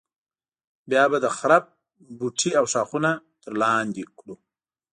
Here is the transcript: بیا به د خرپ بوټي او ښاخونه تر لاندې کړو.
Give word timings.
بیا 0.89 1.03
به 1.11 1.17
د 1.21 1.27
خرپ 1.37 1.65
بوټي 2.17 2.51
او 2.59 2.65
ښاخونه 2.71 3.11
تر 3.43 3.53
لاندې 3.61 4.03
کړو. 4.17 4.35